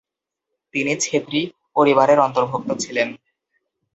[0.73, 1.41] তিনি ছেত্রি
[1.75, 3.07] পরিবারের অন্তর্ভুক্ত ছিলেন।